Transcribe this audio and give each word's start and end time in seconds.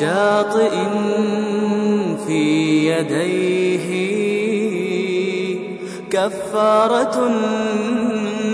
وشاطئ 0.00 0.72
في 2.26 2.42
يديه 2.90 3.90
كفارة 6.10 7.16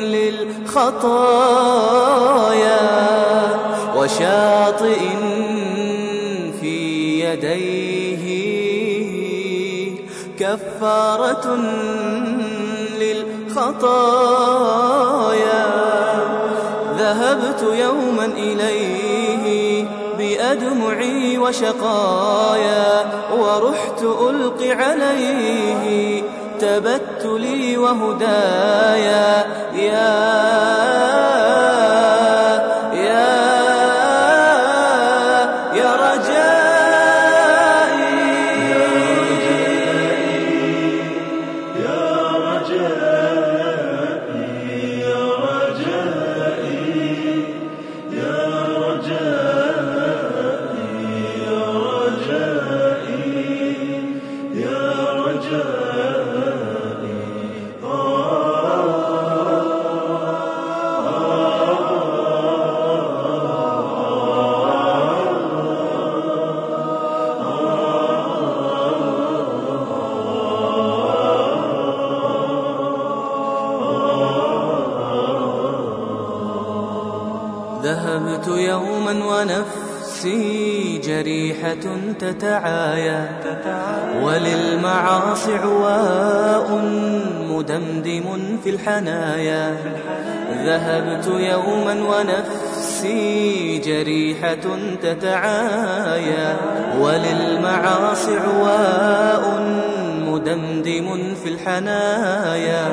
للخطايا 0.03 1.17
وشاطئ 3.97 5.01
في 6.61 6.77
يديه 7.25 8.27
كفارة 10.39 11.47
للخطايا. 13.01 14.47
ذهبت 16.99 17.63
يوما 17.63 18.25
إليه 18.25 18.96
بأدمعي 20.47 21.39
وشقايا 21.39 23.07
ورحت 23.39 24.03
ألقي 24.03 24.73
عليه 24.73 26.23
تبتلي 26.61 27.77
وهدايا 27.77 29.47
يا 29.75 29.77
يا 29.77 31.56
ذهبت 78.27 78.49
يوما 78.49 79.13
ونفسي 79.25 80.99
جريحة 80.99 81.75
تتعايا. 82.19 83.29
وللمعاصي 84.23 85.55
عواء 85.55 86.81
مدمدم 87.51 88.59
في 88.65 88.71
الحنايا. 88.71 89.77
ذهبت 90.67 91.27
يوما 91.27 91.93
ونفسي 91.93 93.79
جريحة 93.79 94.67
تتعايا. 95.03 96.57
وللمعاصي 97.01 98.39
عواء 98.39 99.61
مدمدم 100.27 101.35
في 101.43 101.49
الحنايا. 101.49 102.85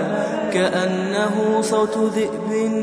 كأنه 0.54 1.62
صوت 1.62 1.98
ذئب. 1.98 2.74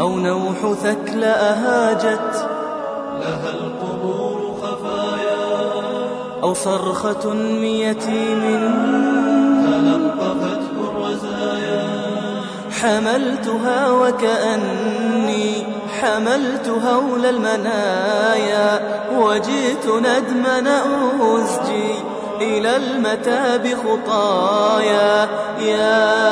أو 0.00 0.16
نوح 0.16 0.72
ثكل 0.82 1.24
أهاجت 1.24 2.48
لها 3.20 3.50
القبور 3.50 4.56
خفايا. 4.62 5.42
أو 6.42 6.54
صرخة 6.54 7.32
من 7.32 7.64
يتيم 7.64 8.42
تلقفته 9.66 10.90
الرزايا. 10.90 11.84
حملتها 12.70 13.90
وكأني 13.90 15.66
حملت 16.00 16.68
هول 16.68 17.26
المنايا. 17.26 18.80
وجئت 19.18 19.86
ندمن 19.86 20.66
أزجي 21.20 21.94
إلى 22.42 22.76
المتاب 22.76 23.74
خطايا 23.74 25.28
يا 25.60 26.22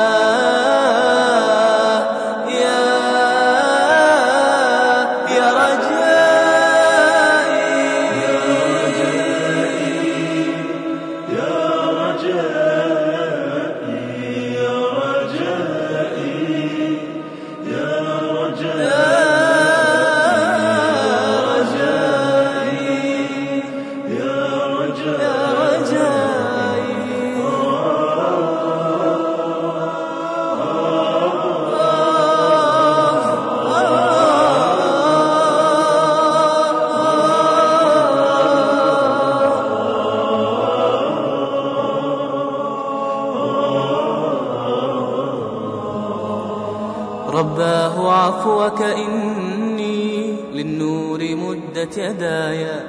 رباه 47.41 48.11
عفوك 48.13 48.81
إني 48.81 50.35
للنور 50.53 51.19
مدت 51.35 51.97
يدايا 51.97 52.83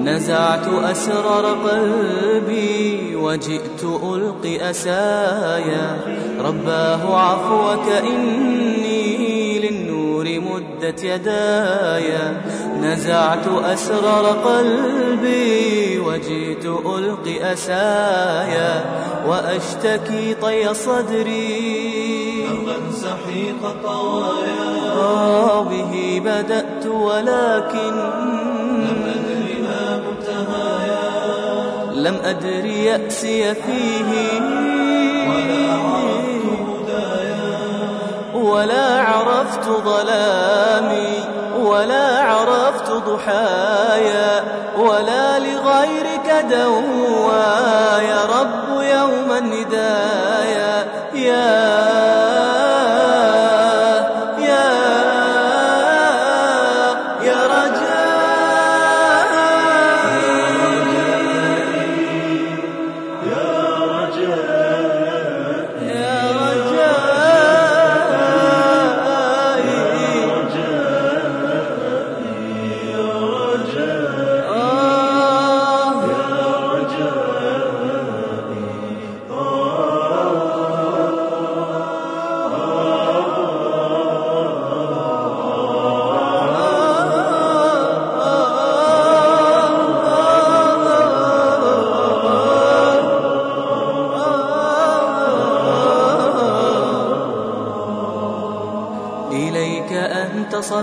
نزعت 0.00 0.68
أسرار 0.68 1.44
قلبي 1.46 3.16
وجئت 3.16 3.82
ألقي 4.02 4.70
أسايا 4.70 5.98
رباه 6.40 7.16
عفوك 7.16 7.88
إني 8.02 9.58
للنور 9.58 10.24
مدت 10.40 11.04
يدايا 11.04 12.42
نزعت 12.82 13.46
أسرار 13.64 14.26
قلبي 14.26 15.98
وجئت 15.98 16.64
ألقي 16.64 17.52
أسايا 17.52 18.84
وأشتكي 19.28 20.34
طي 20.34 20.74
صدري 20.74 22.15
سحيق 22.92 23.74
طوايا. 23.82 24.92
آه 25.00 25.62
به 25.62 26.22
بدأت 26.24 26.86
ولكن 26.86 28.00
أدري 28.90 29.62
ما 29.62 29.96
منتهايا 29.96 31.06
لم 31.92 32.16
أدر 32.24 32.64
يأسي 32.64 33.54
فيه 33.54 34.40
ولا 35.28 35.74
عرفت 35.74 36.44
هدايا. 36.68 37.58
ولا 38.34 39.02
عرفت 39.02 39.64
ظلامي 39.64 41.24
ولا 41.60 42.22
عرفت 42.22 42.90
ضحايا 42.90 44.44
ولا 44.78 45.38
لغيرك 45.38 46.44
دوايا. 46.50 48.16
رب 48.40 48.82
يوم 48.82 49.32
الندايا. 49.38 51.05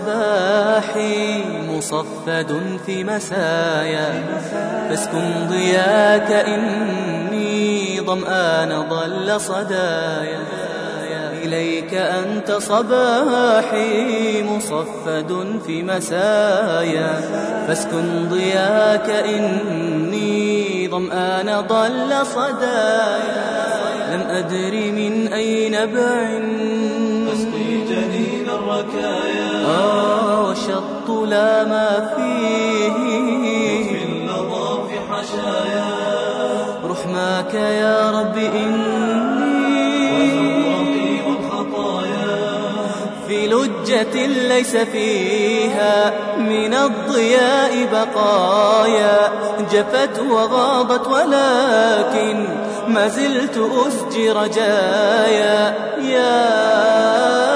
صباحي 0.03 1.43
مصفد 1.69 2.51
في 2.85 3.03
مسايا. 3.03 4.23
فاسكن 4.89 5.47
ضياك 5.49 6.31
إني 6.31 8.01
ظمآن 8.01 8.85
ضل 8.89 9.41
صدايا. 9.41 10.43
إليك 11.43 11.93
أنت 11.93 12.51
صباحي 12.51 14.43
مصفد 14.43 15.59
في 15.65 15.83
مسايا. 15.83 17.21
فاسكن 17.67 18.29
ضياك 18.29 19.09
إني 19.09 20.87
ظمآن 20.87 21.61
ضل 21.67 22.25
صدايا. 22.25 23.53
لم 24.13 24.21
أدر 24.21 24.73
من 24.91 25.33
أي 25.33 25.69
نبع 25.69 26.39
أسقي 27.33 27.71
جنين 27.89 28.49
الركايا. 28.49 29.42
وشط 29.65 31.27
لا 31.27 31.63
ما 31.63 32.13
فيه. 32.15 32.93
في 33.87 34.03
اللظى 34.03 34.89
في 34.89 35.13
حشايا. 35.13 35.85
رحماك 36.89 37.53
يا 37.53 38.11
رب 38.11 38.37
إني 38.37 39.53
في 43.27 43.47
لجة 43.47 44.25
ليس 44.25 44.75
فيها 44.75 46.13
من 46.37 46.73
الضياء 46.73 47.87
بقايا. 47.91 49.31
جفت 49.71 50.19
وغاضت 50.29 51.07
ولكن 51.07 52.47
ما 52.87 53.07
زلت 53.07 53.69
أسجي 53.87 54.31
رجايا 54.31 55.73
يا 55.99 56.09
يا 56.09 57.52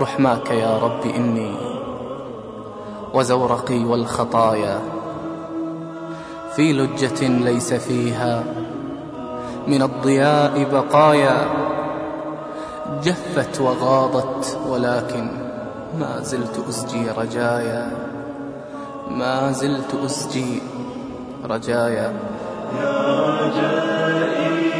رحماك 0.00 0.50
يا 0.50 0.78
رب 0.78 1.06
إني 1.16 1.54
وزورقي 3.14 3.84
والخطايا 3.84 4.80
في 6.56 6.72
لجة 6.72 7.28
ليس 7.28 7.74
فيها 7.74 8.44
من 9.66 9.82
الضياء 9.82 10.64
بقايا 10.72 11.48
جفت 13.02 13.60
وغاضت 13.60 14.58
ولكن 14.68 15.28
ما 15.98 16.20
زلت 16.20 16.64
أسجي 16.68 17.10
رجايا 17.10 17.90
ما 19.10 19.52
زلت 19.52 19.94
أسجي 20.04 20.62
رجايا. 21.44 22.12
يا 22.80 24.73